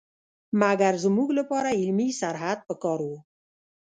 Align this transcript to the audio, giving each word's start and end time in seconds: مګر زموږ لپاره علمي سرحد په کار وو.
مګر 0.61 0.93
زموږ 1.05 1.29
لپاره 1.39 1.69
علمي 1.79 2.09
سرحد 2.19 2.59
په 2.67 2.75
کار 2.83 2.99
وو. 3.07 3.17